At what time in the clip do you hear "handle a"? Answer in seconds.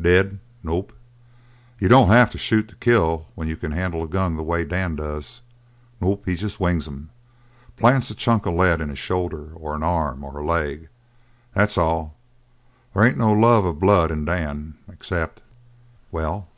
3.70-4.08